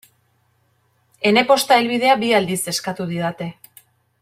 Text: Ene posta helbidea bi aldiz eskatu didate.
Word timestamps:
Ene 1.31 1.43
posta 1.51 1.77
helbidea 1.81 2.17
bi 2.25 2.33
aldiz 2.39 2.59
eskatu 2.73 3.07
didate. 3.13 3.53